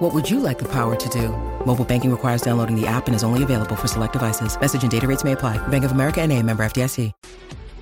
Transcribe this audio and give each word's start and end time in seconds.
What 0.00 0.14
would 0.14 0.30
you 0.30 0.40
like 0.40 0.58
the 0.58 0.68
power 0.68 0.96
to 0.96 1.08
do? 1.10 1.28
Mobile 1.66 1.84
banking 1.84 2.10
requires 2.10 2.40
downloading 2.40 2.74
the 2.74 2.86
app 2.86 3.06
and 3.06 3.14
is 3.14 3.22
only 3.22 3.42
available 3.42 3.76
for 3.76 3.86
select 3.86 4.14
devices. 4.14 4.58
Message 4.58 4.80
and 4.80 4.90
data 4.90 5.06
rates 5.06 5.24
may 5.24 5.32
apply. 5.32 5.58
Bank 5.68 5.84
of 5.84 5.92
America 5.92 6.22
and 6.22 6.32
a 6.32 6.42
member 6.42 6.64
FDIC. 6.64 7.12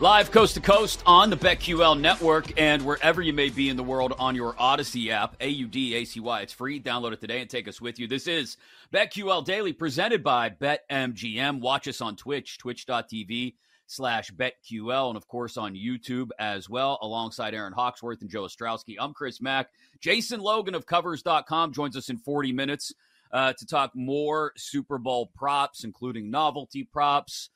Live 0.00 0.32
coast 0.32 0.54
to 0.54 0.60
coast 0.60 1.00
on 1.06 1.30
the 1.30 1.36
BetQL 1.36 2.00
network 2.00 2.60
and 2.60 2.84
wherever 2.84 3.22
you 3.22 3.32
may 3.32 3.50
be 3.50 3.68
in 3.68 3.76
the 3.76 3.84
world 3.84 4.14
on 4.18 4.34
your 4.34 4.54
Audacy 4.54 5.10
app, 5.10 5.36
A 5.40 5.48
U 5.48 5.68
D 5.68 5.94
A 5.94 6.04
C 6.04 6.18
Y. 6.18 6.40
It's 6.40 6.52
free. 6.52 6.80
Download 6.80 7.12
it 7.12 7.20
today 7.20 7.40
and 7.40 7.48
take 7.48 7.68
us 7.68 7.80
with 7.80 8.00
you. 8.00 8.08
This 8.08 8.26
is 8.26 8.56
BetQL 8.92 9.44
Daily 9.44 9.72
presented 9.72 10.24
by 10.24 10.50
BetMGM. 10.50 11.60
Watch 11.60 11.86
us 11.86 12.00
on 12.00 12.16
Twitch, 12.16 12.58
twitch.tv 12.58 13.54
slash 13.88 14.30
BetQL, 14.30 15.08
and 15.08 15.16
of 15.16 15.26
course 15.26 15.56
on 15.56 15.74
YouTube 15.74 16.28
as 16.38 16.68
well, 16.68 16.98
alongside 17.02 17.54
Erin 17.54 17.72
Hawksworth 17.72 18.20
and 18.20 18.30
Joe 18.30 18.42
Ostrowski. 18.42 18.96
I'm 18.98 19.14
Chris 19.14 19.40
Mack. 19.40 19.70
Jason 20.00 20.40
Logan 20.40 20.74
of 20.74 20.86
Covers.com 20.86 21.72
joins 21.72 21.96
us 21.96 22.10
in 22.10 22.18
40 22.18 22.52
minutes 22.52 22.92
uh, 23.32 23.54
to 23.54 23.66
talk 23.66 23.90
more 23.94 24.52
Super 24.56 24.98
Bowl 24.98 25.30
props, 25.34 25.84
including 25.84 26.30
novelty 26.30 26.84
props. 26.84 27.50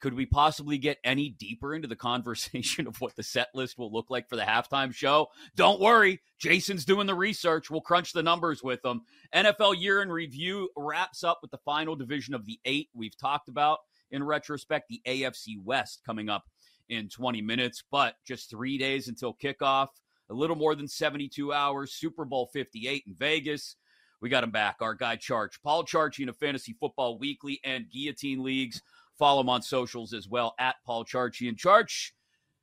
Could 0.00 0.14
we 0.14 0.26
possibly 0.26 0.76
get 0.76 0.98
any 1.04 1.30
deeper 1.30 1.74
into 1.74 1.88
the 1.88 1.96
conversation 1.96 2.86
of 2.86 3.00
what 3.00 3.14
the 3.14 3.22
set 3.22 3.48
list 3.54 3.78
will 3.78 3.92
look 3.92 4.10
like 4.10 4.28
for 4.28 4.36
the 4.36 4.42
halftime 4.42 4.94
show? 4.94 5.28
Don't 5.54 5.80
worry, 5.80 6.20
Jason's 6.38 6.84
doing 6.84 7.06
the 7.06 7.14
research. 7.14 7.70
We'll 7.70 7.80
crunch 7.82 8.12
the 8.12 8.22
numbers 8.22 8.62
with 8.62 8.82
them. 8.82 9.02
NFL 9.34 9.80
year 9.80 10.02
in 10.02 10.10
review 10.10 10.70
wraps 10.76 11.24
up 11.24 11.38
with 11.42 11.50
the 11.50 11.58
final 11.58 11.94
division 11.94 12.34
of 12.34 12.46
the 12.46 12.58
eight 12.64 12.88
we've 12.94 13.16
talked 13.16 13.48
about 13.48 13.80
in 14.14 14.22
retrospect, 14.22 14.88
the 14.88 15.02
AFC 15.06 15.62
West 15.62 16.02
coming 16.06 16.28
up 16.28 16.44
in 16.88 17.08
20 17.08 17.42
minutes, 17.42 17.82
but 17.90 18.14
just 18.24 18.48
three 18.48 18.78
days 18.78 19.08
until 19.08 19.34
kickoff, 19.34 19.88
a 20.30 20.34
little 20.34 20.56
more 20.56 20.74
than 20.74 20.88
72 20.88 21.52
hours, 21.52 21.94
Super 21.94 22.24
Bowl 22.24 22.48
58 22.52 23.04
in 23.06 23.14
Vegas. 23.14 23.76
We 24.20 24.28
got 24.28 24.44
him 24.44 24.52
back, 24.52 24.76
our 24.80 24.94
guy 24.94 25.16
Charch, 25.16 25.60
Paul 25.62 25.84
Charge 25.84 26.16
Charchian 26.16 26.28
a 26.28 26.32
Fantasy 26.32 26.74
Football 26.78 27.18
Weekly 27.18 27.60
and 27.64 27.90
Guillotine 27.90 28.42
Leagues. 28.42 28.80
Follow 29.18 29.40
him 29.40 29.48
on 29.48 29.62
socials 29.62 30.12
as 30.12 30.28
well 30.28 30.54
at 30.58 30.76
Paul 30.86 31.04
Charchian. 31.04 31.58
Charge. 31.58 32.14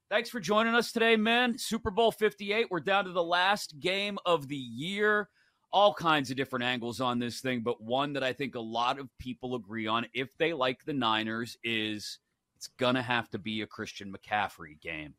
thanks 0.10 0.30
for 0.30 0.40
joining 0.40 0.74
us 0.74 0.92
today, 0.92 1.16
man. 1.16 1.58
Super 1.58 1.92
Bowl 1.92 2.12
58. 2.12 2.68
We're 2.72 2.80
down 2.80 3.06
to 3.06 3.12
the 3.12 3.24
last 3.24 3.80
game 3.80 4.18
of 4.26 4.48
the 4.48 4.56
year 4.56 5.30
all 5.74 5.94
kinds 5.94 6.30
of 6.30 6.38
different 6.38 6.66
angles 6.66 7.00
on 7.00 7.20
this 7.20 7.40
thing, 7.40 7.62
but 7.62 7.82
one 7.82 8.14
that 8.14 8.24
I 8.24 8.34
think 8.34 8.56
a 8.56 8.60
lot 8.60 9.00
of 9.00 9.08
people 9.20 9.56
agree 9.56 9.88
on, 9.88 10.06
if 10.14 10.30
they 10.38 10.54
like 10.54 10.84
the 10.86 10.94
Niners, 10.94 11.58
is 11.64 12.20
it's 12.56 12.68
going 12.68 12.96
to 12.96 13.02
have 13.02 13.30
to 13.32 13.40
be 13.40 13.62
a 13.62 13.68
Christian 13.68 14.14
McCaffrey 14.14 14.80
game. 14.80 15.16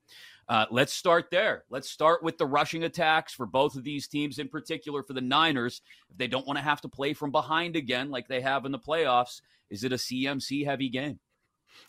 Uh, 0.48 0.66
let's 0.70 0.92
start 0.92 1.26
there. 1.30 1.64
Let's 1.70 1.90
start 1.90 2.22
with 2.22 2.38
the 2.38 2.46
rushing 2.46 2.84
attacks 2.84 3.32
for 3.32 3.46
both 3.46 3.74
of 3.74 3.84
these 3.84 4.06
teams, 4.06 4.38
in 4.38 4.48
particular 4.48 5.02
for 5.02 5.12
the 5.12 5.20
Niners. 5.20 5.80
If 6.10 6.18
they 6.18 6.28
don't 6.28 6.46
want 6.46 6.58
to 6.58 6.64
have 6.64 6.80
to 6.82 6.88
play 6.88 7.14
from 7.14 7.32
behind 7.32 7.74
again 7.74 8.10
like 8.10 8.28
they 8.28 8.40
have 8.42 8.64
in 8.64 8.72
the 8.72 8.78
playoffs, 8.78 9.40
is 9.70 9.84
it 9.84 9.92
a 9.92 9.96
CMC 9.96 10.64
heavy 10.64 10.88
game? 10.88 11.18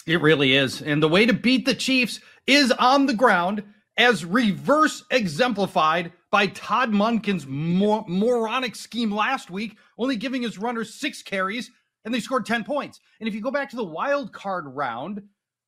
It 0.08 0.22
really 0.22 0.56
is. 0.56 0.82
And 0.82 1.04
the 1.04 1.10
way 1.10 1.26
to 1.26 1.34
beat 1.34 1.66
the 1.66 1.76
Chiefs 1.76 2.20
is 2.48 2.72
on 2.72 3.06
the 3.06 3.14
ground 3.14 3.64
as 3.98 4.26
reverse 4.26 5.04
exemplified 5.12 6.12
by 6.32 6.48
Todd 6.48 6.92
Monken's 6.92 7.46
mor- 7.46 8.06
moronic 8.08 8.76
scheme 8.76 9.12
last 9.12 9.52
week, 9.52 9.78
only 9.98 10.16
giving 10.16 10.42
his 10.42 10.58
runners 10.58 10.94
six 10.94 11.22
carries 11.22 11.70
and 12.06 12.14
they 12.14 12.20
scored 12.20 12.46
10 12.46 12.64
points. 12.64 13.00
And 13.20 13.28
if 13.28 13.36
you 13.36 13.42
go 13.42 13.52
back 13.52 13.70
to 13.70 13.76
the 13.76 13.84
wild 13.84 14.34
card 14.34 14.66
round, 14.68 15.22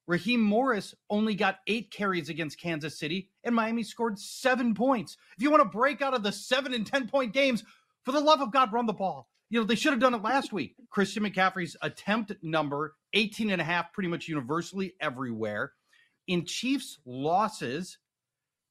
Raheem 0.07 0.39
Mostert 0.39 0.93
only 1.09 1.33
got 1.33 1.59
eight 1.67 1.91
carries 1.91 2.29
against 2.29 2.59
Kansas 2.59 2.99
City, 2.99 3.29
and 3.43 3.55
Miami 3.55 3.83
scored 3.83 4.19
seven 4.19 4.73
points. 4.73 5.17
If 5.37 5.43
you 5.43 5.49
want 5.49 5.63
to 5.63 5.77
break 5.77 6.01
out 6.01 6.13
of 6.13 6.23
the 6.23 6.31
seven 6.31 6.73
and 6.73 6.85
10 6.85 7.07
point 7.07 7.33
games, 7.33 7.63
for 8.03 8.11
the 8.11 8.19
love 8.19 8.41
of 8.41 8.51
God, 8.51 8.71
run 8.71 8.85
the 8.85 8.93
ball. 8.93 9.29
You 9.49 9.59
know, 9.59 9.65
they 9.65 9.75
should 9.75 9.93
have 9.93 9.99
done 9.99 10.13
it 10.13 10.21
last 10.21 10.53
week. 10.53 10.75
Christian 10.89 11.23
McCaffrey's 11.23 11.75
attempt 11.81 12.33
number 12.43 12.95
18 13.13 13.49
and 13.49 13.61
a 13.61 13.65
half, 13.65 13.93
pretty 13.93 14.09
much 14.09 14.27
universally 14.27 14.93
everywhere. 14.99 15.71
In 16.27 16.45
Chiefs 16.45 16.99
losses, 17.05 17.97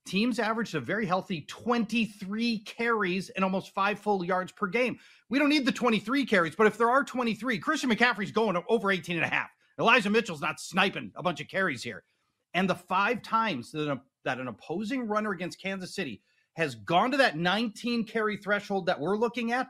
teams 0.05 0.39
averaged 0.39 0.75
a 0.75 0.81
very 0.81 1.07
healthy 1.07 1.43
23 1.43 2.59
carries 2.61 3.31
and 3.31 3.45
almost 3.45 3.75
five 3.75 3.99
full 3.99 4.25
yards 4.25 4.53
per 4.53 4.67
game. 4.67 4.99
We 5.29 5.39
don't 5.39 5.49
need 5.49 5.67
the 5.67 5.73
23 5.73 6.27
carries, 6.27 6.55
but 6.55 6.67
if 6.67 6.79
there 6.79 6.91
are 6.91 7.05
23, 7.05 7.59
Christian 7.59 7.91
McCaffrey's 7.91 8.31
going 8.31 8.63
over 8.69 8.91
18 8.91 9.17
and 9.17 9.25
a 9.25 9.29
half. 9.29 9.51
Elijah 9.79 10.11
Mitchell's 10.11 10.41
not 10.41 10.61
sniping 10.61 11.13
a 11.17 11.23
bunch 11.23 11.41
of 11.41 11.49
carries 11.49 11.83
here. 11.83 12.05
And 12.53 12.71
the 12.71 12.75
five 12.75 13.23
times 13.23 13.73
that, 13.73 14.01
that 14.25 14.39
an 14.39 14.49
opposing 14.49 15.09
runner 15.09 15.33
against 15.33 15.61
Kansas 15.61 15.95
City 15.95 16.23
has 16.55 16.77
gone 16.77 17.11
to 17.11 17.17
that 17.17 17.37
19 17.37 18.05
carry 18.05 18.37
threshold 18.37 18.87
that 18.87 19.01
we're 19.01 19.17
looking 19.17 19.53
at, 19.53 19.69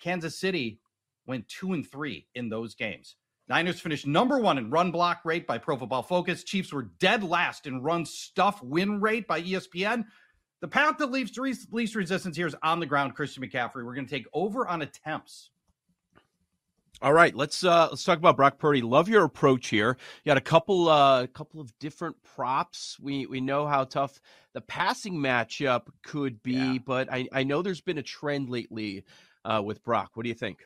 Kansas 0.00 0.38
City 0.38 0.80
went 1.26 1.48
two 1.48 1.72
and 1.72 1.86
three 1.86 2.26
in 2.34 2.48
those 2.48 2.74
games. 2.74 3.16
Niners 3.48 3.80
finished 3.80 4.06
number 4.06 4.38
one 4.38 4.58
in 4.58 4.70
run 4.70 4.90
block 4.90 5.20
rate 5.24 5.46
by 5.46 5.58
Pro 5.58 5.76
Football 5.76 6.02
Focus. 6.02 6.42
Chiefs 6.42 6.72
were 6.72 6.82
dead 6.98 7.22
last 7.22 7.66
in 7.66 7.82
run 7.82 8.04
stop 8.04 8.62
win 8.62 9.00
rate 9.00 9.28
by 9.28 9.40
ESPN. 9.40 10.04
The 10.60 10.68
path 10.68 10.98
that 10.98 11.10
leaves 11.10 11.38
least 11.70 11.94
resistance 11.94 12.36
here 12.36 12.46
is 12.46 12.56
on 12.62 12.80
the 12.80 12.86
ground. 12.86 13.14
Christian 13.14 13.42
McCaffrey. 13.42 13.84
We're 13.84 13.94
going 13.94 14.06
to 14.06 14.10
take 14.10 14.26
over 14.32 14.66
on 14.66 14.82
attempts. 14.82 15.50
All 17.02 17.12
right, 17.12 17.34
let's 17.34 17.62
uh, 17.62 17.88
let's 17.90 18.04
talk 18.04 18.16
about 18.16 18.36
Brock 18.36 18.58
Purdy. 18.58 18.80
Love 18.80 19.08
your 19.08 19.24
approach 19.24 19.68
here. 19.68 19.98
You 20.24 20.30
got 20.30 20.38
a 20.38 20.40
couple 20.42 20.88
uh, 20.88 21.24
a 21.24 21.28
couple 21.28 21.60
of 21.60 21.78
different 21.78 22.16
props. 22.22 22.98
We 22.98 23.26
we 23.26 23.40
know 23.42 23.66
how 23.66 23.84
tough 23.84 24.18
the 24.54 24.62
passing 24.62 25.14
matchup 25.14 25.88
could 26.02 26.42
be, 26.42 26.54
yeah. 26.54 26.78
but 26.84 27.12
I, 27.12 27.28
I 27.32 27.42
know 27.44 27.60
there's 27.60 27.82
been 27.82 27.98
a 27.98 28.02
trend 28.02 28.48
lately 28.48 29.04
uh, 29.44 29.60
with 29.62 29.84
Brock. 29.84 30.12
What 30.14 30.22
do 30.22 30.30
you 30.30 30.34
think? 30.34 30.64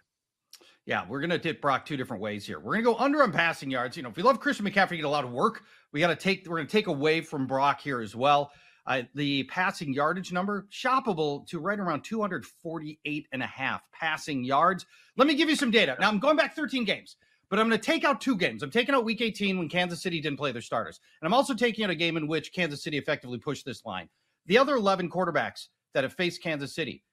Yeah, 0.86 1.06
we're 1.08 1.20
going 1.20 1.30
to 1.30 1.38
tip 1.38 1.60
Brock 1.60 1.84
two 1.84 1.96
different 1.96 2.22
ways 2.22 2.46
here. 2.46 2.58
We're 2.58 2.72
going 2.72 2.84
to 2.84 2.92
go 2.92 2.96
under 2.96 3.22
on 3.22 3.32
passing 3.32 3.70
yards. 3.70 3.96
You 3.96 4.02
know, 4.02 4.08
if 4.08 4.16
we 4.16 4.22
love 4.22 4.40
Christian 4.40 4.66
McCaffrey, 4.66 4.96
get 4.96 5.04
a 5.04 5.08
lot 5.08 5.24
of 5.24 5.30
work. 5.30 5.62
We 5.92 6.00
got 6.00 6.08
to 6.08 6.16
take. 6.16 6.46
We're 6.48 6.56
going 6.56 6.66
to 6.66 6.72
take 6.72 6.86
away 6.86 7.20
from 7.20 7.46
Brock 7.46 7.80
here 7.80 8.00
as 8.00 8.16
well. 8.16 8.50
Uh, 8.86 9.02
the 9.14 9.44
passing 9.44 9.92
yardage 9.92 10.32
number 10.32 10.66
shoppable 10.72 11.46
to 11.48 11.60
right 11.60 11.78
around 11.78 12.02
248 12.02 13.28
and 13.30 13.42
a 13.42 13.46
half 13.46 13.82
passing 13.92 14.42
yards. 14.42 14.86
Let 15.16 15.28
me 15.28 15.34
give 15.34 15.50
you 15.50 15.56
some 15.56 15.70
data. 15.70 15.96
Now 16.00 16.08
I'm 16.08 16.18
going 16.18 16.36
back 16.36 16.56
13 16.56 16.84
games, 16.84 17.16
but 17.50 17.58
I'm 17.58 17.68
going 17.68 17.78
to 17.78 17.86
take 17.86 18.04
out 18.04 18.22
two 18.22 18.36
games. 18.36 18.62
I'm 18.62 18.70
taking 18.70 18.94
out 18.94 19.04
week 19.04 19.20
18 19.20 19.58
when 19.58 19.68
Kansas 19.68 20.02
City 20.02 20.20
didn't 20.20 20.38
play 20.38 20.50
their 20.50 20.62
starters. 20.62 20.98
And 21.20 21.26
I'm 21.26 21.34
also 21.34 21.54
taking 21.54 21.84
out 21.84 21.90
a 21.90 21.94
game 21.94 22.16
in 22.16 22.26
which 22.26 22.54
Kansas 22.54 22.82
City 22.82 22.96
effectively 22.96 23.38
pushed 23.38 23.66
this 23.66 23.84
line. 23.84 24.08
The 24.46 24.58
other 24.58 24.76
11 24.76 25.10
quarterbacks 25.10 25.68
that 25.92 26.04
have 26.04 26.14
faced 26.14 26.42
Kansas 26.42 26.74
City, 26.74 27.04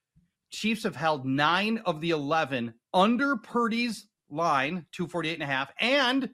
Chiefs 0.50 0.84
have 0.84 0.96
held 0.96 1.26
nine 1.26 1.82
of 1.86 2.00
the 2.00 2.12
11 2.12 2.74
under 2.98 3.38
Purdy's 3.38 4.08
line, 4.30 4.88
248 4.92 5.36
and 5.36 5.44
a 5.44 5.46
half. 5.46 5.72
And 5.80 6.32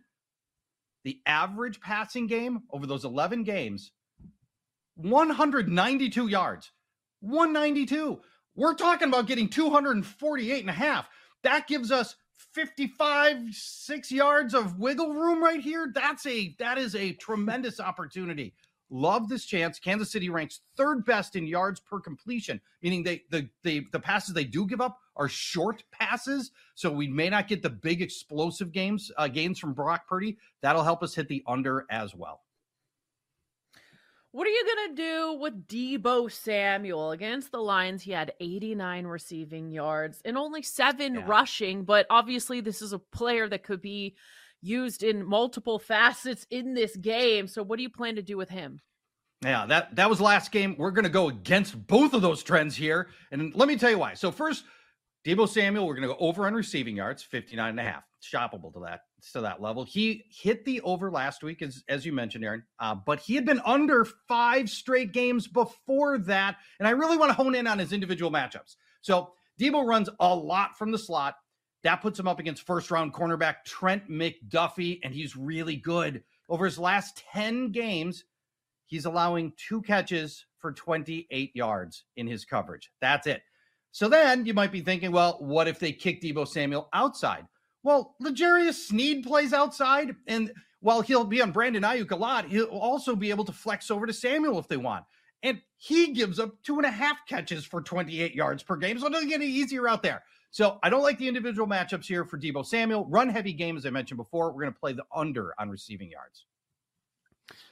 the 1.03 1.19
average 1.25 1.81
passing 1.81 2.27
game 2.27 2.61
over 2.71 2.87
those 2.87 3.03
11 3.03 3.43
games, 3.43 3.91
192 4.95 6.27
yards. 6.27 6.71
192. 7.19 8.19
We're 8.55 8.75
talking 8.75 9.09
about 9.09 9.27
getting 9.27 9.49
248 9.49 10.61
and 10.61 10.69
a 10.69 10.73
half. 10.73 11.07
That 11.43 11.67
gives 11.67 11.91
us 11.91 12.15
55 12.53 13.37
6 13.51 14.11
yards 14.11 14.53
of 14.53 14.79
wiggle 14.79 15.13
room 15.13 15.43
right 15.43 15.59
here. 15.59 15.91
That's 15.93 16.25
a 16.25 16.55
that 16.59 16.77
is 16.77 16.95
a 16.95 17.13
tremendous 17.13 17.79
opportunity 17.79 18.53
Love 18.95 19.27
this 19.27 19.45
chance. 19.45 19.79
Kansas 19.79 20.11
City 20.11 20.29
ranks 20.29 20.59
third 20.77 21.03
best 21.03 21.35
in 21.35 21.47
yards 21.47 21.79
per 21.79 21.99
completion, 21.99 22.61
meaning 22.83 23.01
they 23.01 23.23
the 23.31 23.49
the 23.63 23.87
the 23.91 23.99
passes 23.99 24.35
they 24.35 24.43
do 24.43 24.67
give 24.67 24.81
up 24.81 24.99
are 25.15 25.29
short 25.29 25.83
passes. 25.91 26.51
So 26.75 26.91
we 26.91 27.07
may 27.07 27.29
not 27.29 27.47
get 27.47 27.61
the 27.61 27.69
big 27.69 28.01
explosive 28.01 28.71
games 28.71 29.11
uh, 29.17 29.27
gains 29.27 29.59
from 29.59 29.73
Brock 29.73 30.07
Purdy. 30.07 30.37
That'll 30.61 30.83
help 30.83 31.03
us 31.03 31.13
hit 31.15 31.27
the 31.27 31.43
under 31.47 31.85
as 31.89 32.15
well. 32.15 32.41
What 34.31 34.47
are 34.47 34.49
you 34.49 34.65
going 34.65 34.89
to 34.89 34.95
do 34.95 35.33
with 35.39 35.67
Deebo 35.67 36.31
Samuel 36.31 37.11
against 37.11 37.51
the 37.51 37.59
Lions? 37.59 38.01
He 38.01 38.11
had 38.11 38.33
89 38.39 39.05
receiving 39.05 39.69
yards 39.69 40.21
and 40.25 40.39
only 40.39 40.63
seven 40.63 41.13
yeah. 41.13 41.23
rushing, 41.27 41.83
but 41.83 42.07
obviously, 42.09 42.59
this 42.59 42.81
is 42.81 42.93
a 42.93 42.99
player 42.99 43.47
that 43.47 43.63
could 43.63 43.79
be 43.79 44.15
used 44.59 45.03
in 45.03 45.23
multiple 45.23 45.77
facets 45.77 46.47
in 46.49 46.73
this 46.73 46.95
game. 46.95 47.47
So 47.47 47.61
what 47.61 47.77
do 47.77 47.83
you 47.83 47.91
plan 47.91 48.15
to 48.15 48.23
do 48.23 48.35
with 48.35 48.49
him? 48.49 48.81
Yeah, 49.43 49.65
that 49.67 49.95
that 49.97 50.09
was 50.09 50.21
last 50.21 50.51
game. 50.51 50.75
We're 50.79 50.91
going 50.91 51.03
to 51.03 51.09
go 51.09 51.27
against 51.27 51.85
both 51.85 52.13
of 52.13 52.21
those 52.21 52.41
trends 52.41 52.75
here. 52.75 53.09
And 53.31 53.53
let 53.53 53.67
me 53.67 53.75
tell 53.75 53.91
you 53.91 53.99
why. 53.99 54.13
So 54.13 54.31
first, 54.31 54.63
Deebo 55.25 55.47
Samuel, 55.47 55.87
we're 55.87 55.95
going 55.95 56.07
to 56.07 56.13
go 56.13 56.19
over 56.19 56.45
on 56.47 56.53
receiving 56.53 56.97
yards, 56.97 57.23
59 57.23 57.69
and 57.69 57.79
a 57.79 57.83
half. 57.83 58.03
Shoppable 58.21 58.73
to 58.73 58.79
that 58.81 59.01
to 59.31 59.41
that 59.41 59.61
level. 59.61 59.85
He 59.85 60.25
hit 60.29 60.65
the 60.65 60.81
over 60.81 61.09
last 61.11 61.43
week, 61.43 61.61
as 61.61 61.83
as 61.87 62.05
you 62.05 62.11
mentioned, 62.11 62.43
Erin. 62.43 62.63
Uh, 62.79 62.95
but 62.95 63.19
he 63.19 63.35
had 63.35 63.45
been 63.45 63.61
under 63.65 64.05
five 64.27 64.69
straight 64.69 65.13
games 65.13 65.47
before 65.47 66.17
that, 66.19 66.57
and 66.79 66.87
I 66.87 66.91
really 66.91 67.17
want 67.17 67.29
to 67.29 67.35
hone 67.35 67.55
in 67.55 67.67
on 67.67 67.79
his 67.79 67.93
individual 67.93 68.31
matchups. 68.31 68.75
So 69.01 69.33
Deebo 69.59 69.85
runs 69.85 70.09
a 70.19 70.35
lot 70.35 70.77
from 70.77 70.91
the 70.91 70.97
slot. 70.97 71.35
That 71.83 72.01
puts 72.01 72.19
him 72.19 72.27
up 72.27 72.39
against 72.39 72.65
first 72.65 72.91
round 72.91 73.13
cornerback 73.13 73.65
Trent 73.65 74.09
McDuffie, 74.09 74.99
and 75.03 75.13
he's 75.13 75.35
really 75.35 75.75
good. 75.75 76.23
Over 76.49 76.65
his 76.65 76.79
last 76.79 77.23
10 77.33 77.71
games, 77.71 78.25
he's 78.85 79.05
allowing 79.05 79.53
two 79.57 79.81
catches 79.81 80.45
for 80.59 80.71
28 80.71 81.51
yards 81.55 82.05
in 82.15 82.27
his 82.27 82.45
coverage. 82.45 82.91
That's 83.01 83.27
it. 83.27 83.41
So 83.93 84.09
then 84.09 84.47
you 84.47 84.55
might 84.55 84.71
be 84.71 84.81
thinking, 84.81 85.11
well, 85.11 85.37
what 85.39 85.67
if 85.67 85.77
they 85.77 85.91
kick 85.91 86.19
Deebo 86.19 86.47
Samuel 86.47 86.89
outside? 86.93 87.45
Well, 87.83 88.15
L'Jarius 88.19 88.73
Sneed 88.73 89.23
plays 89.23 89.53
outside, 89.53 90.15
and 90.27 90.51
while 90.79 91.01
he'll 91.01 91.25
be 91.25 91.43
on 91.43 91.51
Brandon 91.51 91.83
Aiyuk 91.83 92.09
a 92.09 92.15
lot, 92.15 92.45
he'll 92.45 92.65
also 92.65 93.15
be 93.15 93.29
able 93.29 93.45
to 93.45 93.51
flex 93.51 93.91
over 93.91 94.07
to 94.07 94.13
Samuel 94.13 94.57
if 94.57 94.67
they 94.67 94.77
want. 94.77 95.05
And 95.43 95.61
he 95.77 96.11
gives 96.11 96.39
up 96.39 96.55
two 96.63 96.77
and 96.77 96.87
a 96.87 96.91
half 96.91 97.17
catches 97.27 97.65
for 97.65 97.81
28 97.81 98.33
yards 98.33 98.63
per 98.63 98.77
game. 98.77 98.97
So 98.97 99.05
it 99.05 99.13
doesn't 99.13 99.29
get 99.29 99.41
any 99.41 99.51
easier 99.51 99.87
out 99.87 100.01
there. 100.01 100.23
So 100.49 100.79
I 100.81 100.89
don't 100.89 101.03
like 101.03 101.19
the 101.19 101.27
individual 101.27 101.67
matchups 101.67 102.05
here 102.05 102.25
for 102.25 102.39
Deebo 102.39 102.65
Samuel. 102.65 103.05
Run 103.05 103.29
heavy 103.29 103.53
game, 103.53 103.77
as 103.77 103.85
I 103.85 103.91
mentioned 103.91 104.17
before. 104.17 104.51
We're 104.51 104.61
going 104.61 104.73
to 104.73 104.79
play 104.79 104.93
the 104.93 105.05
under 105.13 105.53
on 105.59 105.69
receiving 105.69 106.09
yards. 106.09 106.45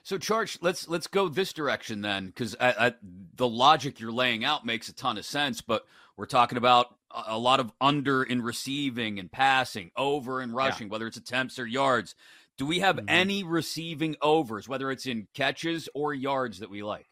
So, 0.03 0.17
Charge, 0.17 0.57
let's 0.61 0.87
let's 0.87 1.07
go 1.07 1.29
this 1.29 1.53
direction 1.53 2.01
then, 2.01 2.27
because 2.27 2.55
the 2.59 3.47
logic 3.47 3.99
you're 3.99 4.11
laying 4.11 4.43
out 4.43 4.65
makes 4.65 4.89
a 4.89 4.93
ton 4.93 5.17
of 5.17 5.25
sense. 5.25 5.61
But 5.61 5.85
we're 6.17 6.25
talking 6.25 6.57
about 6.57 6.95
a, 7.09 7.35
a 7.35 7.37
lot 7.37 7.59
of 7.59 7.71
under 7.79 8.23
in 8.23 8.41
receiving 8.41 9.19
and 9.19 9.31
passing, 9.31 9.91
over 9.95 10.41
and 10.41 10.55
rushing, 10.55 10.87
yeah. 10.87 10.91
whether 10.91 11.07
it's 11.07 11.17
attempts 11.17 11.59
or 11.59 11.65
yards. 11.65 12.15
Do 12.57 12.65
we 12.65 12.79
have 12.79 12.97
mm-hmm. 12.97 13.09
any 13.09 13.43
receiving 13.43 14.15
overs, 14.21 14.67
whether 14.67 14.91
it's 14.91 15.05
in 15.05 15.27
catches 15.33 15.87
or 15.93 16.13
yards, 16.13 16.59
that 16.59 16.69
we 16.69 16.83
like? 16.83 17.07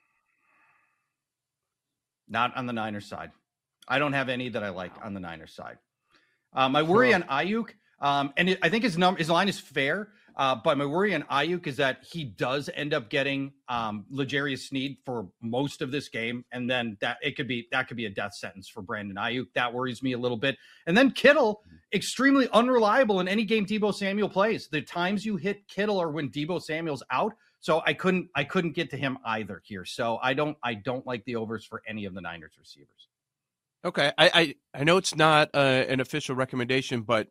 Not 2.28 2.56
on 2.56 2.68
the 2.68 2.74
Niners 2.74 3.08
side. 3.08 3.32
I 3.88 3.98
don't 3.98 4.14
have 4.14 4.30
any 4.30 4.50
that 4.50 4.64
I 4.64 4.70
like 4.70 4.92
on 5.04 5.14
the 5.14 5.20
Niners 5.20 5.54
side. 5.54 5.78
Um, 6.54 6.74
my 6.74 6.84
worry 6.84 7.14
on 7.14 7.24
Aiyuk, 7.24 7.70
um, 8.00 8.34
and 8.38 8.50
it, 8.50 8.60
I 8.62 8.70
think 8.70 8.84
his 8.84 8.98
number, 8.98 9.18
his 9.18 9.30
line 9.30 9.50
is 9.50 9.60
fair. 9.60 10.10
Uh, 10.36 10.56
but 10.64 10.78
my 10.78 10.86
worry 10.86 11.14
on 11.14 11.24
Aiyuk 11.24 11.68
is 11.68 11.78
that 11.78 12.04
he 12.10 12.24
does 12.24 12.70
end 12.74 12.94
up 12.94 13.10
getting 13.10 13.54
um, 13.68 14.06
L'Jarius 14.10 14.68
Sneed 14.68 14.98
for 15.06 15.28
most 15.42 15.82
of 15.82 15.92
this 15.92 16.10
game, 16.10 16.46
and 16.52 16.70
then 16.70 16.98
that 17.02 17.18
it 17.22 17.36
could 17.36 17.48
be 17.48 17.68
that 17.72 17.88
could 17.88 17.98
be 17.98 18.06
a 18.06 18.10
death 18.10 18.34
sentence 18.34 18.70
for 18.70 18.82
Brandon 18.82 19.18
Aiyuk. 19.18 19.48
That 19.56 19.74
worries 19.74 20.02
me 20.02 20.14
a 20.14 20.18
little 20.18 20.38
bit. 20.38 20.58
And 20.88 20.98
then 20.98 21.12
Kittle, 21.12 21.64
extremely 21.94 22.48
unreliable 22.54 23.20
in 23.20 23.28
any 23.28 23.46
game 23.46 23.66
Deebo 23.66 23.94
Samuel 23.94 24.30
plays. 24.30 24.68
The 24.72 24.82
times 24.82 25.26
you 25.26 25.38
hit 25.38 25.68
Kittle 25.68 26.00
are 26.00 26.12
when 26.12 26.30
Deebo 26.30 26.62
Samuel's 26.62 27.04
out. 27.12 27.34
So 27.62 27.82
I 27.86 27.94
couldn't 27.94 28.30
I 28.36 28.44
couldn't 28.46 28.72
get 28.72 28.90
to 28.92 28.98
him 28.98 29.18
either 29.26 29.62
here. 29.66 29.86
So 29.86 30.18
I 30.22 30.34
don't 30.34 30.58
I 30.64 30.76
don't 30.76 31.06
like 31.06 31.26
the 31.26 31.36
overs 31.36 31.66
for 31.66 31.82
any 31.88 32.06
of 32.06 32.14
the 32.14 32.22
Niners 32.22 32.54
receivers. 32.58 33.08
Okay, 33.84 34.12
I 34.18 34.56
I, 34.74 34.80
I 34.82 34.84
know 34.84 34.98
it's 34.98 35.16
not 35.16 35.50
uh, 35.54 35.58
an 35.58 36.00
official 36.00 36.36
recommendation, 36.36 37.02
but 37.02 37.28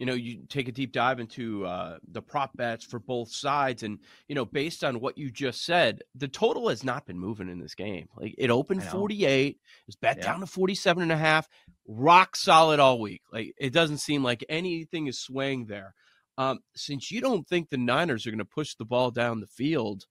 you 0.00 0.06
know 0.06 0.14
you 0.14 0.40
take 0.48 0.66
a 0.66 0.72
deep 0.72 0.92
dive 0.92 1.20
into 1.20 1.66
uh, 1.66 1.98
the 2.10 2.22
prop 2.22 2.56
bets 2.56 2.84
for 2.84 2.98
both 2.98 3.30
sides, 3.30 3.82
and 3.82 3.98
you 4.28 4.34
know 4.34 4.46
based 4.46 4.82
on 4.82 4.98
what 4.98 5.18
you 5.18 5.30
just 5.30 5.64
said, 5.64 6.00
the 6.14 6.26
total 6.26 6.70
has 6.70 6.82
not 6.82 7.06
been 7.06 7.18
moving 7.18 7.50
in 7.50 7.60
this 7.60 7.74
game. 7.74 8.08
Like 8.16 8.34
it 8.38 8.50
opened 8.50 8.82
forty 8.82 9.26
eight, 9.26 9.58
it's 9.86 9.96
bet 9.96 10.16
yeah. 10.16 10.24
down 10.24 10.40
to 10.40 10.46
47 10.46 11.02
and 11.02 11.12
a 11.12 11.18
half, 11.18 11.48
rock 11.86 12.34
solid 12.34 12.80
all 12.80 12.98
week. 12.98 13.20
Like 13.30 13.52
it 13.58 13.74
doesn't 13.74 13.98
seem 13.98 14.24
like 14.24 14.42
anything 14.48 15.06
is 15.06 15.18
swaying 15.18 15.66
there. 15.66 15.94
Um, 16.38 16.60
since 16.74 17.10
you 17.10 17.20
don't 17.20 17.46
think 17.46 17.68
the 17.68 17.76
Niners 17.76 18.26
are 18.26 18.30
going 18.30 18.38
to 18.38 18.46
push 18.46 18.74
the 18.76 18.86
ball 18.86 19.10
down 19.10 19.40
the 19.40 19.46
field, 19.46 20.06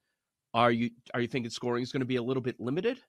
are 0.53 0.71
you 0.71 0.91
are 1.15 1.21
you 1.21 1.27
thinking 1.27 1.50
scoring 1.50 1.81
is 1.81 1.91
going 1.91 2.01
to 2.01 2.06
be 2.06 2.18
a 2.18 2.24
little 2.24 2.44
bit 2.44 2.59
limited? 2.59 3.00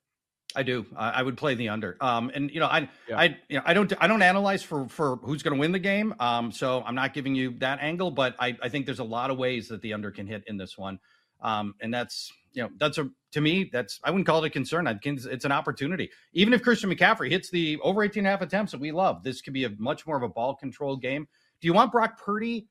I 0.57 0.63
do. 0.63 0.85
I, 0.97 1.11
I 1.11 1.23
would 1.23 1.37
play 1.37 1.55
the 1.55 1.69
under. 1.69 1.97
Um, 2.01 2.31
and 2.35 2.51
you 2.51 2.61
know, 2.61 2.67
I, 2.67 2.89
yeah. 3.09 3.19
I, 3.19 3.39
you 3.49 3.57
know, 3.59 3.63
I 3.65 3.75
don't, 3.75 3.93
I 4.01 4.07
don't 4.07 4.23
analyze 4.23 4.63
for 4.63 4.89
for 4.89 5.17
who's 5.17 5.43
going 5.43 5.55
to 5.55 5.61
win 5.61 5.73
the 5.73 5.79
game. 5.79 6.15
Um, 6.19 6.51
so 6.51 6.83
I'm 6.85 6.95
not 6.95 7.15
giving 7.15 7.35
you 7.35 7.55
that 7.59 7.79
angle, 7.81 8.11
but 8.11 8.35
I, 8.39 8.57
I 8.63 8.69
think 8.69 8.87
there's 8.87 8.99
a 8.99 9.05
lot 9.05 9.31
of 9.31 9.39
ways 9.39 9.69
that 9.69 9.81
the 9.83 9.93
under 9.93 10.11
can 10.11 10.27
hit 10.27 10.45
in 10.47 10.57
this 10.57 10.77
one. 10.77 10.99
Um, 11.41 11.75
and 11.81 11.93
that's, 11.95 12.33
you 12.53 12.63
know, 12.63 12.71
that's 12.79 12.99
a 12.99 13.09
to 13.33 13.41
me, 13.41 13.71
that's 13.73 14.01
I 14.03 14.11
wouldn't 14.11 14.27
call 14.27 14.43
it 14.43 14.49
a 14.49 14.51
concern. 14.51 14.87
I 14.87 14.95
can, 14.95 15.19
it's 15.31 15.45
an 15.45 15.53
opportunity. 15.53 16.11
Even 16.33 16.53
if 16.53 16.63
Christian 16.63 16.91
McCaffrey 16.91 17.31
hits 17.31 17.51
the 17.51 17.79
over 17.83 18.03
18 18.03 18.21
and 18.21 18.27
a 18.27 18.31
half 18.31 18.43
attempts 18.43 18.73
that 18.73 18.81
we 18.81 18.91
love, 18.91 19.23
this 19.23 19.41
could 19.41 19.53
be 19.53 19.65
a 19.65 19.71
much 19.79 20.07
more 20.07 20.17
of 20.17 20.23
a 20.23 20.29
ball 20.29 20.55
control 20.57 20.97
game. 20.97 21.29
Do 21.61 21.67
you 21.69 21.73
want 21.73 21.93
Brock 21.93 22.21
Purdy 22.21 22.67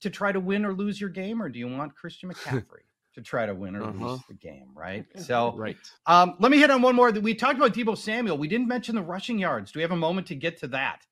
to 0.00 0.10
try 0.10 0.32
to 0.32 0.40
win 0.40 0.64
or 0.64 0.72
lose 0.72 1.00
your 1.00 1.10
game, 1.10 1.42
or 1.42 1.48
do 1.48 1.58
you 1.58 1.68
want 1.68 1.94
Christian 1.94 2.30
McCaffrey? 2.32 2.84
To 3.14 3.20
try 3.22 3.44
to 3.44 3.54
win 3.54 3.74
or 3.74 3.82
uh-huh. 3.82 4.06
lose 4.06 4.20
the 4.28 4.34
game, 4.34 4.68
right? 4.72 5.04
So, 5.16 5.52
right. 5.56 5.76
Um, 6.06 6.36
let 6.38 6.52
me 6.52 6.58
hit 6.58 6.70
on 6.70 6.80
one 6.80 6.94
more. 6.94 7.10
That 7.10 7.22
we 7.22 7.34
talked 7.34 7.56
about 7.56 7.74
Deebo 7.74 7.98
Samuel. 7.98 8.38
We 8.38 8.46
didn't 8.46 8.68
mention 8.68 8.94
the 8.94 9.02
rushing 9.02 9.38
yards. 9.38 9.72
Do 9.72 9.80
we 9.80 9.82
have 9.82 9.90
a 9.90 9.96
moment 9.96 10.28
to 10.28 10.36
get 10.36 10.58
to 10.60 10.68
that? 10.68 11.04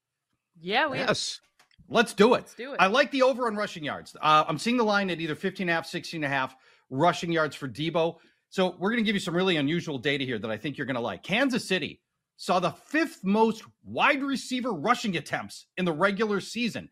Yeah, 0.61 0.87
we 0.87 0.99
yes. 0.99 1.41
Let's 1.89 2.12
do 2.12 2.35
it. 2.35 2.39
Let's 2.39 2.55
do 2.55 2.73
it. 2.73 2.77
I 2.81 2.87
like 2.87 3.11
the 3.11 3.23
over 3.23 3.47
on 3.47 3.56
rushing 3.56 3.83
yards. 3.83 4.15
Uh, 4.21 4.45
I'm 4.47 4.59
seeing 4.59 4.77
the 4.77 4.85
line 4.85 5.11
at 5.11 5.21
either 5.21 5.35
15 5.35 5.65
and 5.65 5.71
a 5.71 5.75
half, 5.75 5.87
16 5.87 6.23
and 6.23 6.33
a 6.33 6.35
half 6.35 6.55
rushing 6.91 7.33
yards 7.33 7.56
for 7.56 7.67
Deebo. 7.67 8.17
So 8.50 8.77
we're 8.79 8.91
going 8.91 9.03
to 9.03 9.06
give 9.06 9.17
you 9.17 9.21
some 9.21 9.37
really 9.37 9.56
unusual 9.56 9.99
data 9.99 10.25
here 10.25 10.39
that 10.39 10.50
I 10.50 10.56
think 10.56 10.77
you're 10.77 10.87
going 10.87 10.97
to 10.97 11.00
like. 11.00 11.23
Kansas 11.23 11.67
City 11.67 12.00
saw 12.37 12.61
the 12.61 12.71
fifth 12.71 13.25
most 13.25 13.65
wide 13.85 14.23
receiver 14.23 14.73
rushing 14.73 15.17
attempts 15.17 15.67
in 15.77 15.85
the 15.85 15.93
regular 15.93 16.41
season. 16.41 16.89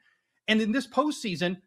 And 0.49 0.61
in 0.61 0.73
this 0.73 0.87
postseason, 0.87 1.59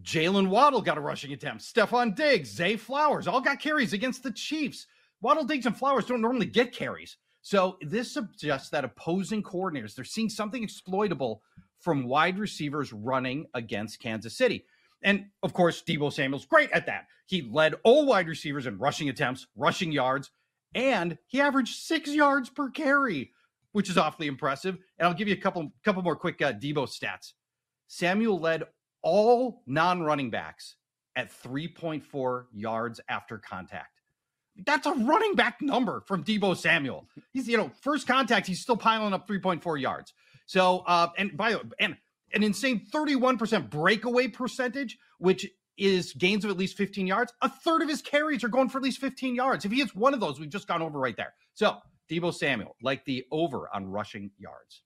Jaylen 0.00 0.48
Waddle 0.48 0.80
got 0.80 0.96
a 0.96 1.02
rushing 1.02 1.32
attempt. 1.32 1.62
Stefon 1.62 2.14
Diggs, 2.14 2.50
Zay 2.50 2.76
Flowers 2.76 3.28
all 3.28 3.40
got 3.40 3.60
carries 3.60 3.92
against 3.92 4.22
the 4.22 4.32
Chiefs. 4.32 4.86
Waddle, 5.20 5.44
Diggs, 5.44 5.66
and 5.66 5.76
Flowers 5.76 6.06
don't 6.06 6.22
normally 6.22 6.46
get 6.46 6.72
carries. 6.72 7.18
So 7.42 7.76
this 7.82 8.12
suggests 8.12 8.70
that 8.70 8.84
opposing 8.84 9.42
coordinators, 9.42 9.94
they're 9.94 10.04
seeing 10.04 10.28
something 10.28 10.62
exploitable 10.62 11.42
from 11.78 12.04
wide 12.04 12.38
receivers 12.38 12.92
running 12.92 13.46
against 13.54 14.00
Kansas 14.00 14.36
City. 14.36 14.64
And 15.02 15.26
of 15.42 15.52
course, 15.52 15.82
Deebo 15.82 16.12
Samuel's 16.12 16.46
great 16.46 16.70
at 16.70 16.86
that. 16.86 17.06
He 17.26 17.42
led 17.42 17.74
all 17.82 18.06
wide 18.06 18.28
receivers 18.28 18.66
in 18.66 18.78
rushing 18.78 19.08
attempts, 19.08 19.46
rushing 19.56 19.90
yards, 19.90 20.30
and 20.74 21.18
he 21.26 21.40
averaged 21.40 21.74
six 21.74 22.10
yards 22.10 22.48
per 22.48 22.70
carry, 22.70 23.32
which 23.72 23.90
is 23.90 23.98
awfully 23.98 24.28
impressive. 24.28 24.78
And 24.98 25.08
I'll 25.08 25.14
give 25.14 25.28
you 25.28 25.34
a 25.34 25.38
couple 25.38 25.72
couple 25.84 26.02
more 26.02 26.16
quick 26.16 26.40
uh, 26.40 26.52
Deebo 26.52 26.86
stats. 26.86 27.32
Samuel 27.88 28.38
led 28.38 28.62
all 29.02 29.62
non 29.66 30.02
running 30.02 30.30
backs 30.30 30.76
at 31.16 31.30
3.4 31.42 32.46
yards 32.52 33.00
after 33.08 33.38
contact. 33.38 34.00
That's 34.66 34.86
a 34.86 34.92
running 34.92 35.34
back 35.34 35.62
number 35.62 36.02
from 36.06 36.24
Deebo 36.24 36.56
Samuel. 36.56 37.06
He's, 37.32 37.48
you 37.48 37.56
know, 37.56 37.70
first 37.80 38.06
contact, 38.06 38.46
he's 38.46 38.60
still 38.60 38.76
piling 38.76 39.14
up 39.14 39.26
3.4 39.26 39.80
yards. 39.80 40.12
So, 40.46 40.80
uh, 40.86 41.08
and 41.16 41.36
by 41.36 41.52
the 41.52 41.58
way, 41.58 41.64
and 41.80 41.96
an 42.34 42.42
insane 42.42 42.86
31% 42.92 43.70
breakaway 43.70 44.28
percentage, 44.28 44.98
which 45.18 45.46
is 45.78 46.12
gains 46.12 46.44
of 46.44 46.50
at 46.50 46.56
least 46.56 46.76
15 46.76 47.06
yards. 47.06 47.32
A 47.40 47.48
third 47.48 47.82
of 47.82 47.88
his 47.88 48.02
carries 48.02 48.44
are 48.44 48.48
going 48.48 48.68
for 48.68 48.78
at 48.78 48.84
least 48.84 49.00
15 49.00 49.34
yards. 49.34 49.64
If 49.64 49.72
he 49.72 49.78
hits 49.78 49.94
one 49.94 50.14
of 50.14 50.20
those, 50.20 50.38
we've 50.38 50.50
just 50.50 50.68
gone 50.68 50.82
over 50.82 50.98
right 50.98 51.16
there. 51.16 51.32
So, 51.54 51.78
Deebo 52.10 52.34
Samuel, 52.34 52.76
like 52.82 53.04
the 53.04 53.24
over 53.30 53.68
on 53.72 53.86
rushing 53.86 54.30
yards. 54.38 54.82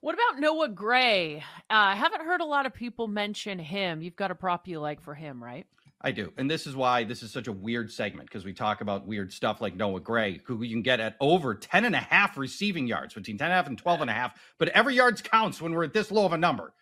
What 0.00 0.14
about 0.14 0.40
Noah 0.40 0.68
Gray? 0.68 1.38
Uh, 1.38 1.40
I 1.68 1.96
haven't 1.96 2.22
heard 2.22 2.40
a 2.40 2.44
lot 2.44 2.66
of 2.66 2.74
people 2.74 3.08
mention 3.08 3.58
him. 3.58 4.02
You've 4.02 4.16
got 4.16 4.30
a 4.30 4.34
prop 4.34 4.68
you 4.68 4.78
like 4.78 5.00
for 5.00 5.14
him, 5.14 5.42
right? 5.42 5.66
I 6.02 6.12
do. 6.12 6.32
And 6.36 6.50
this 6.50 6.66
is 6.66 6.76
why 6.76 7.04
this 7.04 7.22
is 7.22 7.32
such 7.32 7.48
a 7.48 7.52
weird 7.52 7.90
segment 7.90 8.28
because 8.28 8.44
we 8.44 8.52
talk 8.52 8.82
about 8.82 9.06
weird 9.06 9.32
stuff 9.32 9.60
like 9.60 9.74
Noah 9.74 10.00
Gray, 10.00 10.40
who 10.44 10.62
you 10.62 10.74
can 10.74 10.82
get 10.82 11.00
at 11.00 11.16
over 11.20 11.54
10 11.54 11.86
and 11.86 11.94
a 11.94 12.00
half 12.00 12.36
receiving 12.36 12.86
yards, 12.86 13.14
between 13.14 13.38
10 13.38 13.46
and 13.46 13.52
a 13.52 13.56
half 13.56 13.66
and 13.66 13.78
12 13.78 14.02
and 14.02 14.10
a 14.10 14.12
half. 14.12 14.38
But 14.58 14.68
every 14.68 14.94
yards 14.94 15.22
counts 15.22 15.60
when 15.60 15.72
we're 15.72 15.84
at 15.84 15.94
this 15.94 16.10
low 16.10 16.26
of 16.26 16.32
a 16.32 16.38
number. 16.38 16.74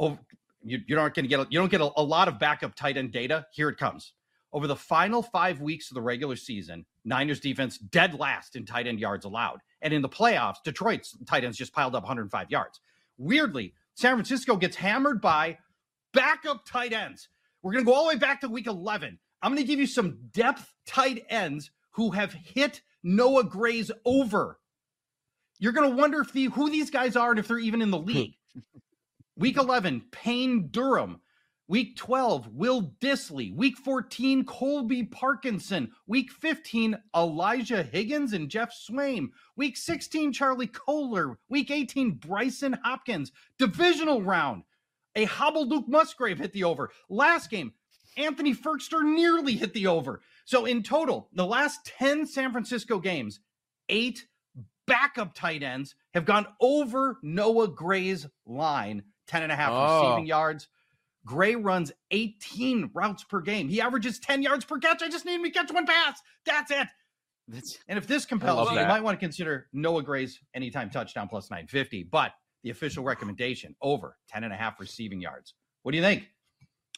Oh, 0.00 0.18
you, 0.62 0.80
you're 0.86 0.98
not 0.98 1.14
going 1.14 1.24
to 1.24 1.28
get, 1.28 1.52
you 1.52 1.58
don't 1.58 1.70
get 1.70 1.82
a, 1.82 1.90
a 1.96 2.02
lot 2.02 2.28
of 2.28 2.38
backup 2.38 2.74
tight 2.74 2.96
end 2.96 3.12
data. 3.12 3.46
Here 3.52 3.68
it 3.68 3.76
comes. 3.76 4.14
Over 4.52 4.66
the 4.66 4.76
final 4.76 5.22
five 5.22 5.60
weeks 5.60 5.90
of 5.90 5.94
the 5.94 6.02
regular 6.02 6.34
season, 6.34 6.86
Niners 7.04 7.40
defense 7.40 7.76
dead 7.76 8.18
last 8.18 8.56
in 8.56 8.64
tight 8.64 8.86
end 8.86 8.98
yards 8.98 9.26
allowed. 9.26 9.60
And 9.80 9.94
in 9.94 10.02
the 10.02 10.08
playoffs, 10.08 10.62
Detroit's 10.64 11.16
tight 11.26 11.44
ends 11.44 11.56
just 11.56 11.72
piled 11.72 11.94
up 11.94 12.02
105 12.02 12.50
yards. 12.50 12.80
Weirdly, 13.16 13.74
San 13.94 14.14
Francisco 14.14 14.56
gets 14.56 14.76
hammered 14.76 15.20
by 15.20 15.58
backup 16.12 16.64
tight 16.66 16.92
ends. 16.92 17.28
We're 17.62 17.72
going 17.72 17.84
to 17.84 17.90
go 17.90 17.94
all 17.94 18.04
the 18.04 18.14
way 18.14 18.16
back 18.16 18.40
to 18.40 18.48
week 18.48 18.66
11. 18.66 19.18
I'm 19.42 19.52
going 19.52 19.62
to 19.62 19.68
give 19.68 19.80
you 19.80 19.86
some 19.86 20.18
depth 20.32 20.72
tight 20.86 21.24
ends 21.28 21.70
who 21.92 22.10
have 22.10 22.32
hit 22.32 22.82
Noah 23.02 23.44
Gray's 23.44 23.90
over. 24.04 24.58
You're 25.58 25.72
going 25.72 25.90
to 25.90 25.96
wonder 25.96 26.20
if 26.20 26.32
the 26.32 26.44
who 26.46 26.70
these 26.70 26.90
guys 26.90 27.16
are 27.16 27.30
and 27.30 27.38
if 27.38 27.48
they're 27.48 27.58
even 27.58 27.82
in 27.82 27.90
the 27.90 27.98
league. 27.98 28.34
week 29.36 29.56
11, 29.56 30.04
Payne 30.10 30.68
Durham, 30.70 31.20
Week 31.68 31.96
12, 31.96 32.54
Will 32.54 32.94
Dissly. 32.98 33.54
Week 33.54 33.76
14, 33.76 34.46
Colby 34.46 35.02
Parkinson. 35.04 35.90
Week 36.06 36.32
15, 36.32 36.96
Elijah 37.14 37.82
Higgins 37.82 38.32
and 38.32 38.48
Jeff 38.48 38.72
Swaim. 38.72 39.28
Week 39.54 39.76
16, 39.76 40.32
Charlie 40.32 40.68
Kolar. 40.68 41.38
Week 41.50 41.70
18, 41.70 42.16
Brycen 42.16 42.78
Hopkins. 42.82 43.32
Divisional 43.58 44.22
round. 44.22 44.62
A 45.14 45.24
hobbled 45.24 45.68
Luke 45.68 45.88
Musgrave 45.88 46.38
hit 46.38 46.54
the 46.54 46.64
over. 46.64 46.90
Last 47.10 47.50
game, 47.50 47.74
Anthony 48.16 48.54
Firkser 48.54 49.02
nearly 49.04 49.52
hit 49.52 49.74
the 49.74 49.88
over. 49.88 50.22
So 50.46 50.64
in 50.64 50.82
total, 50.82 51.28
the 51.34 51.44
last 51.44 51.84
10 51.98 52.24
San 52.24 52.50
Francisco 52.50 52.98
games, 52.98 53.40
eight 53.90 54.26
backup 54.86 55.34
tight 55.34 55.62
ends 55.62 55.94
have 56.14 56.24
gone 56.24 56.46
over 56.62 57.18
Noah 57.22 57.68
Gray's 57.68 58.26
line, 58.46 59.02
10 59.26 59.42
and 59.42 59.52
a 59.52 59.56
half 59.56 59.70
oh. 59.70 60.08
receiving 60.08 60.26
yards. 60.26 60.68
Gray 61.26 61.54
runs 61.54 61.92
18 62.10 62.90
routes 62.94 63.24
per 63.24 63.40
game. 63.40 63.68
He 63.68 63.80
averages 63.80 64.18
10 64.18 64.42
yards 64.42 64.64
per 64.64 64.78
catch. 64.78 65.02
I 65.02 65.08
just 65.08 65.24
need 65.24 65.34
him 65.34 65.44
to 65.44 65.50
catch 65.50 65.72
one 65.72 65.86
pass. 65.86 66.20
That's 66.46 66.70
it. 66.70 66.88
That's, 67.48 67.78
and 67.88 67.98
if 67.98 68.06
this 68.06 68.26
compels 68.26 68.70
you, 68.70 68.78
you 68.78 68.86
might 68.86 69.02
want 69.02 69.18
to 69.18 69.24
consider 69.24 69.68
Noah 69.72 70.02
Gray's 70.02 70.38
anytime 70.54 70.90
touchdown 70.90 71.28
plus 71.28 71.50
950, 71.50 72.04
but 72.04 72.32
the 72.62 72.70
official 72.70 73.04
recommendation 73.04 73.74
over 73.80 74.16
10 74.28 74.44
and 74.44 74.52
a 74.52 74.56
half 74.56 74.78
receiving 74.78 75.20
yards. 75.20 75.54
What 75.82 75.92
do 75.92 75.96
you 75.96 76.02
think? 76.02 76.28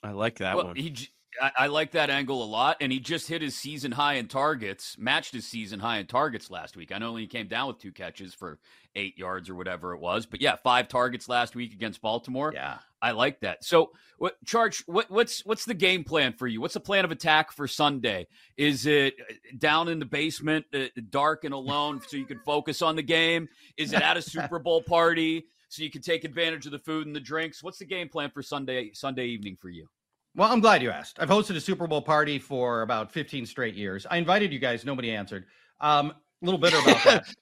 I 0.02 0.10
like 0.10 0.38
that 0.38 0.56
well, 0.56 0.66
one. 0.68 0.76
He, 0.76 0.96
I, 1.40 1.52
I, 1.56 1.66
like 1.68 1.92
that 1.92 2.10
angle 2.10 2.42
a 2.42 2.44
lot, 2.44 2.78
and 2.80 2.90
he 2.90 2.98
just 2.98 3.28
hit 3.28 3.42
his 3.42 3.54
season 3.56 3.92
high 3.92 4.14
in 4.14 4.26
targets, 4.26 4.96
matched 4.98 5.32
his 5.32 5.46
season 5.46 5.80
high 5.80 5.98
in 5.98 6.06
targets 6.06 6.50
last 6.50 6.76
week. 6.76 6.92
I 6.92 6.98
know 6.98 7.14
he 7.16 7.26
came 7.26 7.46
down 7.46 7.68
with 7.68 7.78
two 7.78 7.92
catches 7.92 8.34
for 8.34 8.58
eight 8.94 9.16
yards 9.18 9.48
or 9.48 9.54
whatever 9.54 9.94
it 9.94 10.00
was, 10.00 10.26
but 10.26 10.40
yeah, 10.40 10.56
five 10.56 10.88
targets 10.88 11.28
last 11.28 11.54
week 11.54 11.72
against 11.72 12.00
Baltimore. 12.00 12.52
Yeah, 12.54 12.78
I 13.00 13.12
like 13.12 13.40
that. 13.40 13.64
So, 13.64 13.92
what 14.18 14.36
Charge? 14.44 14.82
What, 14.86 15.10
what's 15.10 15.44
what's 15.46 15.64
the 15.64 15.74
game 15.74 16.04
plan 16.04 16.32
for 16.32 16.46
you? 16.46 16.60
What's 16.60 16.74
the 16.74 16.80
plan 16.80 17.04
of 17.04 17.10
attack 17.10 17.52
for 17.52 17.68
Sunday? 17.68 18.26
Is 18.56 18.86
it 18.86 19.14
uh, 19.20 19.34
down 19.58 19.88
in 19.88 19.98
the 19.98 20.06
basement, 20.06 20.66
uh, 20.74 20.86
dark 21.10 21.44
and 21.44 21.54
alone, 21.54 22.00
so 22.06 22.16
you 22.16 22.26
can 22.26 22.40
focus 22.40 22.82
on 22.82 22.96
the 22.96 23.02
game? 23.02 23.48
Is 23.76 23.92
it 23.92 24.02
at 24.02 24.16
a 24.16 24.22
Super 24.22 24.58
Bowl 24.60 24.82
party? 24.82 25.46
So 25.68 25.84
you 25.84 25.90
can 25.90 26.02
take 26.02 26.24
advantage 26.24 26.66
of 26.66 26.72
the 26.72 26.80
food 26.80 27.06
and 27.06 27.14
the 27.14 27.20
drinks. 27.20 27.62
What's 27.62 27.78
the 27.78 27.84
game 27.84 28.08
plan 28.08 28.30
for 28.30 28.42
Sunday 28.42 28.90
Sunday 28.92 29.26
evening 29.26 29.56
for 29.56 29.68
you? 29.68 29.88
Well, 30.36 30.50
I'm 30.50 30.60
glad 30.60 30.82
you 30.82 30.90
asked. 30.90 31.18
I've 31.18 31.28
hosted 31.28 31.56
a 31.56 31.60
Super 31.60 31.86
Bowl 31.86 32.02
party 32.02 32.38
for 32.38 32.82
about 32.82 33.12
15 33.12 33.46
straight 33.46 33.74
years. 33.74 34.06
I 34.08 34.16
invited 34.16 34.52
you 34.52 34.58
guys, 34.58 34.84
nobody 34.84 35.10
answered. 35.10 35.46
Um, 35.80 36.10
a 36.10 36.44
little 36.44 36.60
bitter 36.60 36.78
about 36.78 37.04
that. 37.04 37.26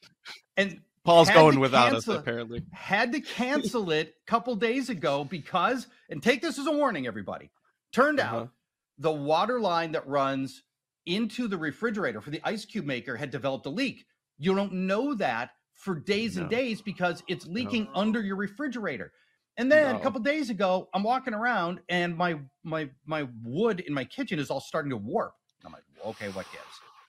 And 0.57 0.81
Paul's 1.05 1.31
going 1.31 1.61
without 1.61 1.93
cancel, 1.93 2.15
us, 2.15 2.19
apparently. 2.19 2.65
Had 2.73 3.13
to 3.13 3.21
cancel 3.37 3.93
it 3.93 4.09
a 4.09 4.31
couple 4.31 4.57
days 4.57 4.91
ago 4.91 5.23
because, 5.23 5.87
and 6.11 6.21
take 6.21 6.43
this 6.43 6.59
as 6.59 6.67
a 6.67 6.73
warning, 6.73 7.07
everybody. 7.07 7.51
Turned 7.93 8.19
uh-huh. 8.19 8.37
out 8.37 8.51
the 8.99 9.13
water 9.13 9.61
line 9.61 9.93
that 9.93 10.07
runs 10.07 10.65
into 11.07 11.49
the 11.49 11.57
refrigerator 11.57 12.21
for 12.21 12.31
the 12.31 12.41
ice 12.45 12.65
cube 12.65 12.85
maker 12.85 13.17
had 13.17 13.31
developed 13.31 13.67
a 13.67 13.71
leak. 13.71 14.05
You 14.37 14.55
don't 14.55 14.73
know 14.73 15.15
that 15.15 15.51
for 15.73 15.95
days 15.95 16.37
no. 16.37 16.43
and 16.43 16.51
days 16.51 16.83
because 16.83 17.23
it's 17.29 17.47
leaking 17.47 17.85
no. 17.85 18.01
under 18.01 18.21
your 18.21 18.37
refrigerator. 18.37 19.13
And 19.59 19.71
then 19.71 19.93
no. 19.93 19.99
a 19.99 20.03
couple 20.03 20.21
days 20.21 20.51
ago, 20.51 20.89
I'm 20.95 21.03
walking 21.03 21.35
around 21.35 21.81
and 21.89 22.17
my 22.17 22.39
my 22.63 22.89
my 23.05 23.29
wood 23.45 23.81
in 23.81 23.93
my 23.93 24.05
kitchen 24.05 24.39
is 24.39 24.51
all 24.51 24.61
starting 24.61 24.91
to 24.91 24.97
warp. 24.97 25.35
I'm 25.67 25.73
like, 25.73 25.83
okay, 26.07 26.29
what 26.29 26.47
gives? 26.53 26.65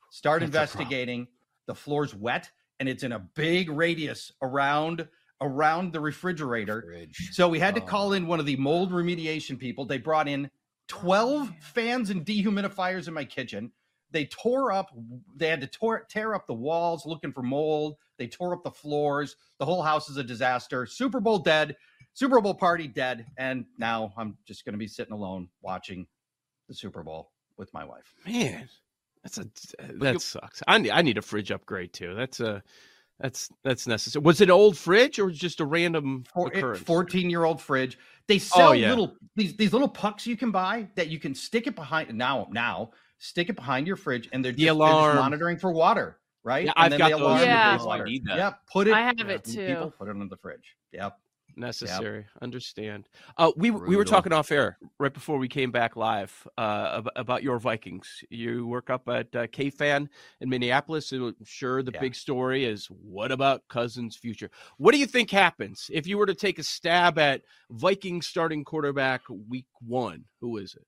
Start 0.10 0.41
That's 0.41 0.48
investigating. 0.48 1.27
The 1.68 1.75
floor's 1.75 2.15
wet 2.15 2.50
and 2.79 2.89
it's 2.89 3.03
in 3.03 3.12
a 3.12 3.20
big 3.20 3.70
radius 3.70 4.32
around 4.41 5.08
around 5.41 5.94
the 5.94 6.00
refrigerator. 6.00 6.84
Fridge. 6.86 7.29
So 7.32 7.48
we 7.48 7.60
had 7.60 7.75
to 7.75 7.82
oh. 7.82 7.86
call 7.86 8.13
in 8.13 8.27
one 8.27 8.39
of 8.39 8.46
the 8.46 8.58
mold 8.58 8.91
remediation 8.91 9.58
people. 9.58 9.86
They 9.86 9.98
brought 9.98 10.27
in 10.27 10.50
12 10.88 11.51
fans 11.62 12.10
and 12.10 12.25
dehumidifiers 12.25 13.08
in 13.08 13.13
my 13.13 13.24
kitchen. 13.24 13.72
They 14.12 14.25
tore 14.25 14.72
up, 14.72 14.89
they 15.36 15.48
had 15.48 15.62
to 15.62 15.68
tore, 15.68 16.06
tear 16.10 16.34
up 16.34 16.48
the 16.48 16.53
walls 16.53 17.06
looking 17.06 17.32
for 17.32 17.44
mold. 17.44 17.96
They 18.18 18.27
tore 18.27 18.53
up 18.53 18.63
the 18.63 18.72
floors. 18.72 19.36
The 19.60 19.65
whole 19.65 19.84
house 19.84 20.10
is 20.10 20.18
a 20.18 20.24
disaster. 20.24 20.86
Super 20.86 21.20
Bowl 21.20 21.39
dead. 21.39 21.75
Super 22.13 22.42
Bowl 22.42 22.54
party 22.54 22.88
dead, 22.88 23.25
and 23.38 23.66
now 23.78 24.13
I'm 24.18 24.38
just 24.46 24.66
going 24.66 24.74
to 24.74 24.80
be 24.80 24.88
sitting 24.88 25.13
alone 25.13 25.48
watching 25.62 26.06
the 26.68 26.74
Super 26.74 27.04
Bowl 27.04 27.32
with 27.58 27.74
my 27.74 27.84
wife. 27.86 28.13
Man, 28.25 28.68
that's 29.24 29.38
a 29.38 29.42
uh, 29.42 29.88
that 29.96 30.22
sucks. 30.22 30.62
I 30.68 30.78
need 30.78 30.92
I 30.92 31.01
need 31.01 31.18
a 31.18 31.22
fridge 31.22 31.51
upgrade 31.51 31.94
too. 31.94 32.16
That's 32.16 32.39
a 32.39 32.63
that's 33.20 33.50
that's 33.63 33.86
necessary. 33.86 34.24
Was 34.24 34.42
it 34.42 34.46
an 34.46 34.51
old 34.51 34.78
fridge 34.78 35.20
or 35.20 35.30
just 35.30 35.60
a 35.60 35.66
random 35.66 36.24
fourteen 36.86 37.30
year 37.30 37.44
old 37.44 37.62
fridge? 37.62 37.98
They 38.28 38.36
oh, 38.36 38.39
sell 38.39 38.70
oh, 38.70 38.72
yeah. 38.74 38.89
little 38.89 39.16
these 39.36 39.56
these 39.58 39.74
little 39.74 39.89
pucks 39.89 40.25
you 40.25 40.38
can 40.38 40.51
buy 40.51 40.88
that 40.96 41.10
you 41.10 41.20
can 41.20 41.36
stick 41.36 41.68
it 41.68 41.75
behind 41.75 42.13
now 42.18 42.48
now 42.51 42.92
stick 43.18 43.50
it 43.50 43.56
behind 43.56 43.86
your 43.86 43.98
fridge 43.98 44.30
and 44.32 44.44
they're, 44.44 44.54
the 44.54 44.63
just, 44.63 44.72
alarm. 44.72 45.04
They're 45.04 45.13
just 45.13 45.22
monitoring 45.24 45.58
for 45.58 45.72
water. 45.72 46.18
Right, 46.42 46.68
yeah, 46.68 46.74
and 46.78 46.94
I've 46.94 46.98
got 46.98 47.12
those. 47.20 47.42
Yeah. 47.42 47.78
Oh, 47.82 47.89
I 47.89 48.01
need 48.01 48.24
that. 48.25 48.38
Yep, 48.38 48.60
put 48.72 48.88
it. 48.88 48.94
I 48.94 49.01
have 49.01 49.20
it 49.20 49.44
too. 49.44 49.68
People 49.68 49.92
put 49.92 50.08
it 50.08 50.12
in 50.12 50.30
the 50.30 50.38
fridge. 50.38 50.78
Yep 50.94 51.18
necessary. 51.60 52.20
Yep. 52.20 52.44
Understand. 52.44 53.08
Uh, 53.38 53.51
we 53.56 53.70
Brutal. 53.70 53.88
we 53.88 53.96
were 53.96 54.06
talking 54.06 54.34
off 54.34 54.51
air 54.51 54.78
right 55.00 55.13
before 55.13 55.38
we 55.38 55.48
came 55.48 55.72
back 55.72 55.96
live 55.96 56.48
uh, 56.58 57.01
about 57.16 57.44
your 57.44 57.60
Vikings. 57.60 58.24
You 58.30 58.66
work 58.68 58.89
up 58.89 59.08
at 59.10 59.36
uh, 59.36 59.48
KFan 59.48 60.08
in 60.42 60.50
Minneapolis. 60.50 61.12
I'm 61.12 61.36
sure 61.44 61.84
the 61.84 61.92
yeah. 61.94 62.00
big 62.00 62.16
story 62.16 62.66
is 62.66 62.88
what 62.88 63.32
about 63.32 63.68
Cousins' 63.68 64.16
future? 64.16 64.50
What 64.78 64.94
do 64.94 64.98
you 64.98 65.06
think 65.06 65.32
happens 65.32 65.89
if 65.94 66.08
you 66.08 66.18
were 66.18 66.25
to 66.25 66.36
take 66.36 66.60
a 66.60 66.63
stab 66.63 67.20
at 67.20 67.42
Vikings 67.70 68.28
starting 68.28 68.63
quarterback 68.63 69.22
week 69.48 69.68
one? 69.82 70.25
Who 70.42 70.58
is 70.58 70.75
it? 70.75 70.86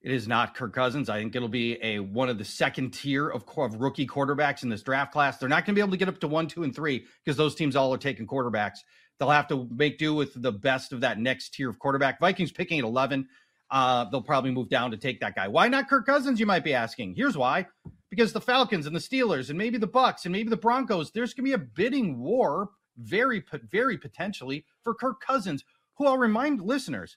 It 0.00 0.12
is 0.12 0.28
not 0.28 0.54
Kirk 0.54 0.72
Cousins. 0.72 1.08
I 1.08 1.18
think 1.18 1.34
it'll 1.34 1.48
be 1.48 1.76
a 1.82 1.98
one 1.98 2.28
of 2.28 2.38
the 2.38 2.44
second 2.44 2.92
tier 2.92 3.28
of, 3.28 3.44
of 3.56 3.80
rookie 3.80 4.06
quarterbacks 4.06 4.62
in 4.62 4.68
this 4.68 4.82
draft 4.82 5.12
class. 5.12 5.38
They're 5.38 5.48
not 5.48 5.66
going 5.66 5.74
to 5.74 5.78
be 5.78 5.80
able 5.80 5.90
to 5.90 5.96
get 5.96 6.08
up 6.08 6.20
to 6.20 6.28
one, 6.28 6.46
two, 6.46 6.62
and 6.62 6.74
three 6.74 7.04
because 7.24 7.36
those 7.36 7.56
teams 7.56 7.74
all 7.74 7.92
are 7.92 7.98
taking 7.98 8.26
quarterbacks. 8.26 8.78
They'll 9.18 9.30
have 9.30 9.48
to 9.48 9.68
make 9.74 9.98
do 9.98 10.14
with 10.14 10.40
the 10.40 10.52
best 10.52 10.92
of 10.92 11.00
that 11.00 11.18
next 11.18 11.54
tier 11.54 11.68
of 11.68 11.78
quarterback. 11.78 12.20
Vikings 12.20 12.52
picking 12.52 12.78
at 12.78 12.84
11. 12.84 13.28
Uh, 13.70 14.04
they'll 14.10 14.22
probably 14.22 14.50
move 14.50 14.68
down 14.68 14.90
to 14.92 14.96
take 14.96 15.20
that 15.20 15.34
guy. 15.34 15.48
Why 15.48 15.68
not 15.68 15.88
Kirk 15.88 16.06
Cousins? 16.06 16.40
You 16.40 16.46
might 16.46 16.64
be 16.64 16.72
asking. 16.72 17.14
Here's 17.14 17.36
why: 17.36 17.66
because 18.10 18.32
the 18.32 18.40
Falcons 18.40 18.86
and 18.86 18.96
the 18.96 19.00
Steelers 19.00 19.50
and 19.50 19.58
maybe 19.58 19.78
the 19.78 19.86
Bucks 19.86 20.24
and 20.24 20.32
maybe 20.32 20.50
the 20.50 20.56
Broncos. 20.56 21.10
There's 21.10 21.34
going 21.34 21.44
to 21.44 21.50
be 21.50 21.62
a 21.62 21.66
bidding 21.66 22.18
war, 22.18 22.70
very, 22.96 23.44
very 23.70 23.98
potentially 23.98 24.64
for 24.82 24.94
Kirk 24.94 25.20
Cousins, 25.20 25.64
who 25.96 26.06
I'll 26.06 26.18
remind 26.18 26.60
listeners 26.60 27.16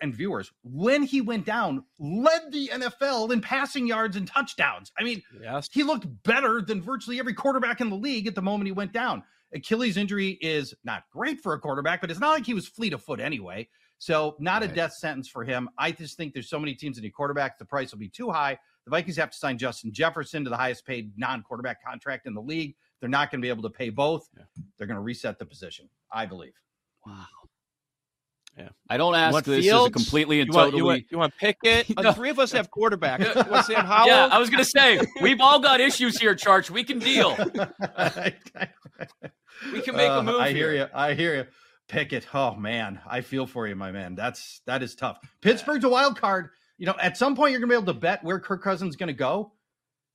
and 0.00 0.14
viewers 0.14 0.50
when 0.64 1.02
he 1.02 1.20
went 1.20 1.46
down 1.46 1.84
led 1.98 2.50
the 2.50 2.70
NFL 2.72 3.32
in 3.32 3.40
passing 3.40 3.86
yards 3.86 4.16
and 4.16 4.26
touchdowns. 4.26 4.90
I 4.98 5.04
mean, 5.04 5.22
yes. 5.40 5.68
he 5.70 5.84
looked 5.84 6.06
better 6.24 6.60
than 6.60 6.82
virtually 6.82 7.20
every 7.20 7.34
quarterback 7.34 7.80
in 7.80 7.90
the 7.90 7.96
league 7.96 8.26
at 8.26 8.34
the 8.34 8.42
moment 8.42 8.66
he 8.66 8.72
went 8.72 8.92
down. 8.92 9.22
Achilles 9.54 9.96
injury 9.96 10.38
is 10.40 10.74
not 10.84 11.04
great 11.12 11.40
for 11.40 11.54
a 11.54 11.60
quarterback, 11.60 12.00
but 12.00 12.10
it's 12.10 12.20
not 12.20 12.30
like 12.30 12.46
he 12.46 12.54
was 12.54 12.68
fleet 12.68 12.92
of 12.92 13.02
foot 13.02 13.20
anyway. 13.20 13.68
So 13.98 14.36
not 14.38 14.62
right. 14.62 14.70
a 14.70 14.74
death 14.74 14.94
sentence 14.94 15.28
for 15.28 15.44
him. 15.44 15.68
I 15.76 15.92
just 15.92 16.16
think 16.16 16.32
there's 16.32 16.48
so 16.48 16.58
many 16.58 16.74
teams 16.74 16.96
that 16.96 17.02
need 17.02 17.12
quarterbacks. 17.12 17.58
The 17.58 17.66
price 17.66 17.92
will 17.92 17.98
be 17.98 18.08
too 18.08 18.30
high. 18.30 18.58
The 18.86 18.90
Vikings 18.90 19.16
have 19.16 19.30
to 19.30 19.36
sign 19.36 19.58
Justin 19.58 19.92
Jefferson 19.92 20.42
to 20.44 20.50
the 20.50 20.56
highest 20.56 20.86
paid 20.86 21.12
non-quarterback 21.18 21.84
contract 21.84 22.26
in 22.26 22.32
the 22.32 22.40
league. 22.40 22.76
They're 23.00 23.10
not 23.10 23.30
going 23.30 23.40
to 23.40 23.44
be 23.44 23.50
able 23.50 23.62
to 23.62 23.70
pay 23.70 23.90
both. 23.90 24.28
Yeah. 24.36 24.44
They're 24.78 24.86
going 24.86 24.96
to 24.96 25.02
reset 25.02 25.38
the 25.38 25.44
position, 25.44 25.88
I 26.12 26.26
believe. 26.26 26.54
Wow. 27.06 27.26
Yeah. 28.90 28.94
I 28.94 28.96
don't 28.96 29.14
ask 29.14 29.44
this 29.44 29.64
Fields? 29.64 29.84
as 29.84 29.88
a 29.88 29.92
completely 29.92 30.40
and 30.40 30.48
you 30.48 30.52
totally. 30.52 30.82
Want, 30.82 31.04
you, 31.10 31.18
want, 31.18 31.32
you 31.32 31.36
want 31.36 31.36
Pickett? 31.38 31.88
no. 31.96 32.02
The 32.02 32.12
three 32.12 32.30
of 32.30 32.38
us 32.38 32.52
have 32.52 32.70
quarterbacks. 32.70 33.20
You 33.46 33.50
want 33.50 33.66
Sam 33.66 33.84
Howell? 33.84 34.08
Yeah, 34.08 34.28
I 34.30 34.38
was 34.38 34.50
going 34.50 34.62
to 34.62 34.68
say 34.68 35.00
we've 35.22 35.40
all 35.40 35.60
got 35.60 35.80
issues 35.80 36.18
here, 36.18 36.34
Charge. 36.34 36.70
We 36.70 36.84
can 36.84 36.98
deal. 36.98 37.36
we 37.38 37.50
can 39.82 39.96
make 39.96 40.10
uh, 40.10 40.18
a 40.18 40.22
move. 40.22 40.40
I 40.40 40.52
hear 40.52 40.72
here. 40.72 40.82
you. 40.82 40.86
I 40.92 41.14
hear 41.14 41.36
you. 41.36 41.46
Pickett. 41.88 42.26
Oh 42.34 42.54
man, 42.54 43.00
I 43.08 43.20
feel 43.20 43.46
for 43.46 43.66
you, 43.66 43.76
my 43.76 43.92
man. 43.92 44.14
That's 44.14 44.60
that 44.66 44.82
is 44.82 44.94
tough. 44.94 45.18
Pittsburgh's 45.40 45.84
a 45.84 45.88
wild 45.88 46.18
card. 46.20 46.50
You 46.78 46.86
know, 46.86 46.94
at 47.00 47.16
some 47.16 47.36
point 47.36 47.52
you're 47.52 47.60
going 47.60 47.70
to 47.70 47.74
be 47.74 47.78
able 47.82 47.92
to 47.92 48.00
bet 48.00 48.24
where 48.24 48.40
Kirk 48.40 48.62
Cousins 48.62 48.90
is 48.90 48.96
going 48.96 49.08
to 49.08 49.12
go. 49.12 49.52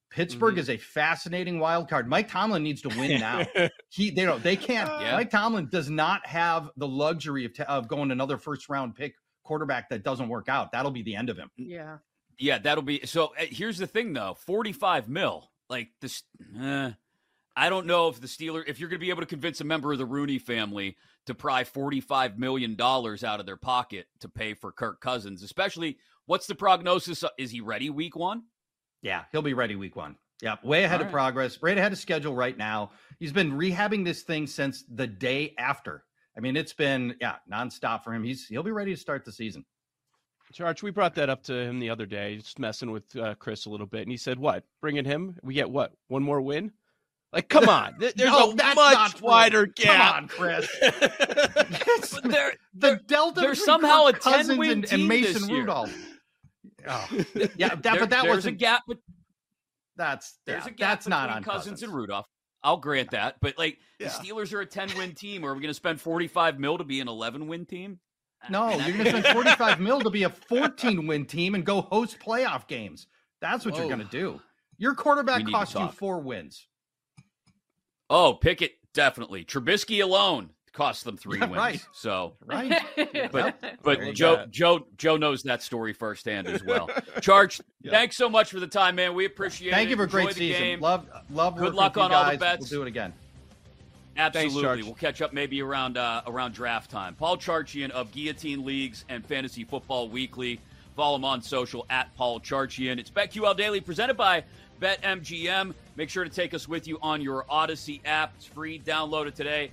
Pittsburgh 0.09 0.53
mm-hmm. 0.53 0.59
is 0.59 0.69
a 0.69 0.77
fascinating 0.77 1.59
wild 1.59 1.89
card. 1.89 2.07
Mike 2.07 2.29
Tomlin 2.29 2.63
needs 2.63 2.81
to 2.83 2.89
win 2.89 3.19
now. 3.19 3.45
he 3.89 4.11
they 4.11 4.23
don't 4.23 4.41
they 4.41 4.55
can't. 4.55 4.89
Yeah. 5.01 5.15
Mike 5.15 5.29
Tomlin 5.29 5.67
does 5.69 5.89
not 5.89 6.25
have 6.25 6.69
the 6.77 6.87
luxury 6.87 7.45
of, 7.45 7.53
t- 7.53 7.63
of 7.63 7.87
going 7.87 8.11
another 8.11 8.37
first 8.37 8.69
round 8.69 8.95
pick 8.95 9.15
quarterback 9.43 9.89
that 9.89 10.03
doesn't 10.03 10.29
work 10.29 10.49
out. 10.49 10.71
That'll 10.71 10.91
be 10.91 11.03
the 11.03 11.15
end 11.15 11.29
of 11.29 11.37
him. 11.37 11.49
Yeah. 11.57 11.97
Yeah, 12.37 12.57
that'll 12.59 12.83
be 12.83 13.05
so. 13.05 13.27
Uh, 13.39 13.45
here's 13.49 13.77
the 13.77 13.87
thing, 13.87 14.13
though: 14.13 14.35
forty-five 14.45 15.07
mil. 15.07 15.49
Like 15.69 15.89
this, 16.01 16.23
uh, 16.59 16.91
I 17.55 17.69
don't 17.69 17.87
know 17.87 18.09
if 18.09 18.19
the 18.19 18.27
Steeler, 18.27 18.63
if 18.67 18.79
you're 18.79 18.89
going 18.89 18.99
to 18.99 19.05
be 19.05 19.09
able 19.09 19.21
to 19.21 19.27
convince 19.27 19.61
a 19.61 19.63
member 19.63 19.91
of 19.91 19.97
the 19.97 20.05
Rooney 20.05 20.37
family 20.37 20.97
to 21.27 21.33
pry 21.33 21.63
forty-five 21.63 22.37
million 22.37 22.75
dollars 22.75 23.23
out 23.23 23.39
of 23.39 23.45
their 23.45 23.57
pocket 23.57 24.07
to 24.19 24.29
pay 24.29 24.53
for 24.53 24.71
Kirk 24.71 24.99
Cousins, 24.99 25.43
especially 25.43 25.97
what's 26.25 26.47
the 26.47 26.55
prognosis? 26.55 27.23
Is 27.37 27.51
he 27.51 27.61
ready 27.61 27.89
week 27.89 28.15
one? 28.15 28.43
Yeah, 29.05 29.25
he'll 29.31 29.43
be 29.43 29.53
ready 29.53 29.75
week 29.75 29.95
one. 29.95 30.15
Yeah, 30.41 30.55
way 30.63 30.83
ahead 30.83 30.99
of 30.99 31.11
progress, 31.11 31.59
right 31.61 31.77
ahead 31.77 31.91
of 31.91 31.99
schedule 31.99 32.35
right 32.35 32.57
now. 32.57 32.89
He's 33.19 33.31
been 33.31 33.51
rehabbing 33.51 34.03
this 34.03 34.23
thing 34.23 34.47
since 34.47 34.83
the 34.89 35.05
day 35.05 35.53
after. 35.59 36.03
I 36.35 36.39
mean, 36.39 36.57
it's 36.57 36.73
been 36.73 37.15
yeah 37.21 37.35
nonstop 37.49 38.03
for 38.03 38.15
him. 38.15 38.23
He's 38.23 38.47
he'll 38.47 38.63
be 38.63 38.71
ready 38.71 38.95
to 38.95 38.99
start 38.99 39.23
the 39.23 39.31
season. 39.31 39.63
Charge, 40.53 40.81
we 40.81 40.89
brought 40.89 41.13
that 41.15 41.29
up 41.29 41.43
to 41.43 41.53
him 41.53 41.79
the 41.79 41.91
other 41.91 42.07
day, 42.07 42.37
just 42.37 42.57
messing 42.57 42.89
with 42.89 43.15
uh, 43.15 43.35
Chris 43.35 43.67
a 43.67 43.69
little 43.69 43.85
bit, 43.85 44.01
and 44.01 44.11
he 44.11 44.17
said, 44.17 44.39
"What? 44.39 44.63
Bringing 44.81 45.05
him? 45.05 45.37
We 45.43 45.53
get 45.53 45.69
what? 45.69 45.93
One 46.07 46.23
more 46.23 46.41
win? 46.41 46.71
Like, 47.31 47.47
come 47.47 47.69
on! 47.69 47.93
There's 47.99 48.15
no, 48.17 48.53
a 48.53 48.55
much 48.55 49.21
wider 49.21 49.67
gap. 49.67 49.85
Come 49.85 50.01
on, 50.01 50.27
Chris. 50.29 50.67
there, 52.23 52.53
the 52.73 52.99
delta. 53.05 53.41
There's 53.41 53.63
somehow 53.63 54.07
a 54.07 54.13
ten 54.13 54.57
win 54.57 54.71
and, 54.71 54.87
team 54.87 54.99
and 55.01 55.07
Mason 55.07 55.33
this 55.33 55.49
year. 55.49 55.59
Rudolph. 55.59 55.93
Oh. 56.87 57.07
Yeah, 57.55 57.69
that, 57.69 57.83
There- 57.83 57.99
but 57.99 58.09
that 58.11 58.27
was 58.27 58.45
a 58.45 58.51
gap. 58.51 58.83
But 58.87 58.97
That's 59.95 60.37
there's 60.45 60.63
yeah, 60.65 60.71
a 60.71 60.73
gap 60.73 60.89
that's 60.91 61.07
not 61.07 61.29
on 61.29 61.43
Cousins, 61.43 61.63
Cousins 61.63 61.83
and 61.83 61.93
Rudolph. 61.93 62.27
I'll 62.63 62.77
grant 62.77 63.11
that, 63.11 63.35
but 63.41 63.57
like 63.57 63.77
Yeah. 63.99 64.07
the 64.07 64.13
Steelers 64.13 64.51
are 64.53 64.61
a 64.61 64.65
10 64.65 64.89
win 64.97 65.13
team. 65.15 65.43
Or 65.43 65.51
are 65.51 65.53
we 65.53 65.61
going 65.61 65.69
to 65.69 65.73
spend 65.75 66.01
45 66.01 66.59
mil 66.59 66.77
to 66.77 66.83
be 66.83 66.99
an 66.99 67.07
11 67.07 67.47
win 67.47 67.65
team? 67.65 67.99
No, 68.49 68.69
you're 68.69 68.97
going 68.97 69.03
to 69.05 69.09
spend 69.21 69.25
45 69.33 69.79
mil 69.79 70.01
to 70.01 70.09
be 70.09 70.23
a 70.23 70.29
14 70.29 71.07
win 71.07 71.25
team 71.25 71.55
and 71.55 71.65
go 71.65 71.81
host 71.81 72.17
playoff 72.19 72.67
games. 72.67 73.07
That's 73.41 73.65
what 73.65 73.75
you're 73.77 73.87
going 73.87 73.99
to 73.99 74.05
do. 74.05 74.41
Your 74.77 74.93
quarterback 74.95 75.45
cost 75.47 75.75
you 75.75 75.87
four 75.89 76.19
wins. 76.19 76.67
Oh, 78.09 78.33
Pickett 78.33 78.73
definitely. 78.93 79.45
Trubisky 79.45 80.03
alone 80.03 80.49
cost 80.75 81.03
them 81.05 81.17
three 81.17 81.39
Yeah, 81.39 81.45
wins. 81.45 81.57
right. 81.57 81.85
So, 81.93 82.33
Right? 82.45 82.81
but 83.31 83.55
but 83.81 84.05
you 84.05 84.13
Joe 84.13 84.35
go. 84.35 84.45
Joe 84.51 84.87
Joe 84.97 85.17
knows 85.17 85.41
that 85.43 85.63
story 85.63 85.93
firsthand 85.93 86.47
as 86.47 86.63
well. 86.63 86.89
Charge. 87.21 87.61
Yeah. 87.81 87.91
Thanks 87.91 88.17
so 88.17 88.27
much 88.27 88.49
for 88.49 88.59
the 88.59 88.65
time, 88.65 88.95
man. 88.95 89.13
We 89.13 89.25
appreciate 89.25 89.67
it. 89.67 89.73
Thank 89.75 89.91
you 89.91 89.95
for 89.95 90.03
a 90.03 90.05
Enjoy 90.05 90.23
great 90.23 90.35
season. 90.35 90.59
game. 90.59 90.79
Love, 90.81 91.07
love. 91.29 91.55
Good 91.55 91.75
luck 91.75 91.93
with 91.95 91.97
you 91.97 92.05
on 92.05 92.11
all 92.11 92.31
the 92.31 92.37
bets. 92.39 92.61
We'll 92.71 92.79
do 92.79 92.81
it 92.81 92.87
again. 92.87 93.13
Absolutely. 94.17 94.61
Charge. 94.63 94.83
we'll 94.83 94.95
catch 94.95 95.21
up 95.21 95.33
maybe 95.33 95.61
around 95.61 95.95
uh, 95.95 96.23
around 96.25 96.53
draft 96.55 96.89
time. 96.89 97.13
Paul 97.13 97.37
Charchian 97.37 97.91
of 97.91 98.11
Guillotine 98.11 98.65
Leagues 98.65 99.05
and 99.09 99.23
Fantasy 99.23 99.63
Football 99.63 100.09
Weekly. 100.09 100.59
Follow 100.95 101.17
him 101.17 101.25
on 101.25 101.43
social 101.43 101.85
at 101.91 102.11
Paul 102.15 102.39
Charchian. 102.39 102.97
It's 102.97 103.11
BetQL 103.11 103.55
Daily 103.55 103.81
presented 103.81 104.15
by 104.17 104.43
BetMGM. 104.81 105.73
Make 105.95 106.09
sure 106.09 106.23
to 106.23 106.29
take 106.29 106.55
us 106.55 106.67
with 106.67 106.87
you 106.87 106.97
on 107.03 107.21
your 107.21 107.43
Audacy 107.51 107.99
app. 108.05 108.33
It's 108.37 108.45
free. 108.45 108.79
Download 108.79 109.27
it 109.27 109.35
today. 109.35 109.69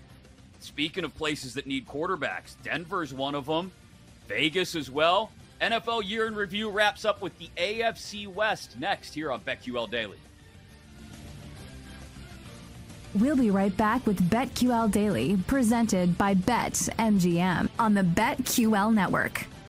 Speaking 0.62 1.02
of 1.04 1.14
places 1.16 1.54
that 1.54 1.66
need 1.66 1.86
quarterbacks, 1.86 2.54
Denver's 2.62 3.12
one 3.12 3.34
of 3.34 3.46
them. 3.46 3.72
Vegas 4.28 4.76
as 4.76 4.90
well. 4.90 5.32
NFL 5.60 6.08
Year 6.08 6.26
in 6.26 6.34
Review 6.34 6.70
wraps 6.70 7.04
up 7.04 7.20
with 7.20 7.36
the 7.38 7.50
AFC 7.56 8.26
West 8.28 8.78
next 8.78 9.12
here 9.12 9.32
on 9.32 9.40
BetQL 9.40 9.90
Daily. 9.90 10.18
We'll 13.14 13.36
be 13.36 13.50
right 13.50 13.76
back 13.76 14.06
with 14.06 14.30
BetQL 14.30 14.90
Daily, 14.90 15.36
presented 15.46 16.16
by 16.16 16.34
BetMGM 16.34 17.68
on 17.78 17.94
the 17.94 18.02
BetQL 18.02 18.94
network. 18.94 19.46